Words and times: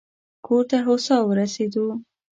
کور 0.45 0.63
ته 0.69 0.77
هوسا 0.85 1.15
ورسېدو. 1.27 1.85